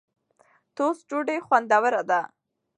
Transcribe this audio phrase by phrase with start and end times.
[0.75, 2.21] ټوسټ ډوډۍ خوندوره ده.